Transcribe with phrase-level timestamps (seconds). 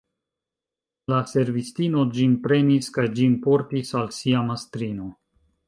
[1.13, 5.15] La servistino ĝin prenis kaj ĝin portis al sia mastrino.